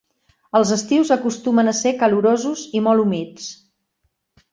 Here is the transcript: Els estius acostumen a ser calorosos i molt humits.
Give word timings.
Els 0.59 0.69
estius 0.75 1.11
acostumen 1.15 1.69
a 1.71 1.75
ser 1.79 1.91
calorosos 1.99 2.63
i 2.79 2.81
molt 2.87 3.05
humits. 3.05 3.47